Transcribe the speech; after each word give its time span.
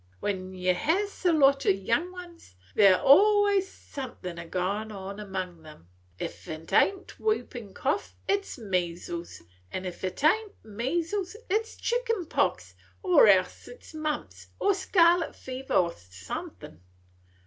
When 0.19 0.55
ye 0.55 0.73
hes 0.73 1.25
a 1.27 1.31
lot 1.31 1.63
o' 1.67 1.69
young 1.69 2.15
uns, 2.19 2.55
there 2.73 2.95
's 2.95 3.01
allus 3.01 3.69
suthin' 3.69 4.39
a 4.39 4.47
goin' 4.47 4.91
on 4.91 5.19
among 5.19 5.63
'em; 5.63 5.89
ef 6.19 6.45
't 6.47 6.73
ain't 6.75 7.19
whoopin' 7.19 7.75
cough, 7.75 8.15
it 8.27 8.43
's 8.43 8.57
measles; 8.57 9.43
an' 9.71 9.85
ef 9.85 10.01
't 10.01 10.23
ain't 10.27 10.53
measles, 10.65 11.35
it 11.51 11.67
's 11.67 11.75
chicken 11.75 12.25
pox, 12.25 12.73
or 13.03 13.27
else 13.27 13.67
it 13.67 13.83
's 13.83 13.93
mumps, 13.93 14.47
or 14.57 14.73
scarlet 14.73 15.35
fever, 15.35 15.75
or 15.75 15.91
suthin'. 15.93 16.79